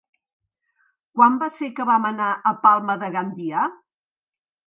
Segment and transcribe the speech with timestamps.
[1.17, 3.67] Quan va ser que vam anar a Palma de Gandia?